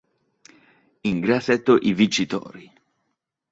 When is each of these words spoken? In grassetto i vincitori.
In 1.01 1.19
grassetto 1.19 1.77
i 1.77 1.93
vincitori. 1.93 2.71